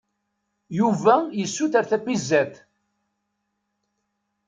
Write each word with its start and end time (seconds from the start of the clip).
Yuba 0.77 1.15
yessuter 1.39 1.85
tapizzat. 1.89 2.53